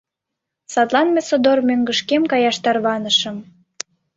[0.73, 3.37] Садлан мый содор мӧҥгышкем каяш тарванышым...